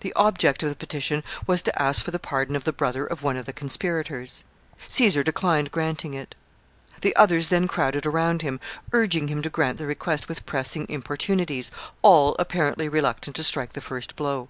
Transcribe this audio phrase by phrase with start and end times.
[0.00, 3.22] The object of the petition was to ask for the pardon of the brother of
[3.22, 4.44] one of the conspirators.
[4.88, 6.34] Caesar declined granting it.
[7.02, 8.60] The others then crowded around him,
[8.92, 11.70] urging him to grant the request with pressing importunities,
[12.00, 14.48] all apparently reluctant to strike the first blow.